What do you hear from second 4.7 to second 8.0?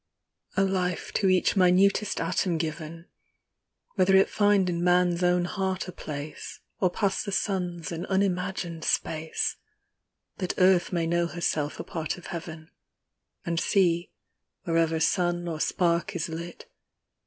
Man's own heart a place, Or past the suns,